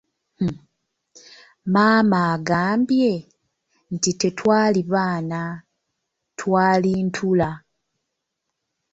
[1.73, 3.11] Maama agambye
[3.93, 5.39] nti tetwali baana
[6.37, 7.49] twali ntula.